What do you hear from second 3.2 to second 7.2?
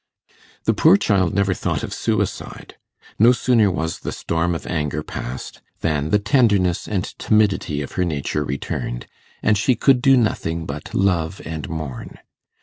sooner was the storm of anger passed than the tenderness and